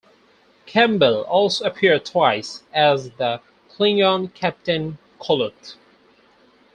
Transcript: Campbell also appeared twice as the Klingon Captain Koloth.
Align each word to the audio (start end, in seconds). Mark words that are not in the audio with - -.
Campbell 0.65 1.21
also 1.25 1.63
appeared 1.63 2.05
twice 2.05 2.63
as 2.73 3.11
the 3.19 3.39
Klingon 3.69 4.33
Captain 4.33 4.97
Koloth. 5.19 5.75